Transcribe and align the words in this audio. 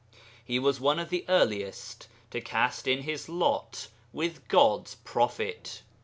He 0.43 0.57
was 0.57 0.79
one 0.81 0.97
of 0.97 1.11
the 1.11 1.25
earliest 1.29 2.07
to 2.31 2.41
cast 2.41 2.87
in 2.87 3.03
his 3.03 3.29
lot 3.29 3.87
with 4.11 4.47
God's 4.47 4.95
prophet. 4.95 5.83